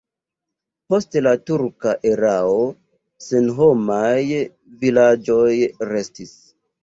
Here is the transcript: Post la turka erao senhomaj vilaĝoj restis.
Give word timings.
Post 0.91 1.17
la 1.25 1.33
turka 1.49 1.91
erao 2.11 2.55
senhomaj 3.27 4.17
vilaĝoj 4.85 5.45
restis. 5.93 6.35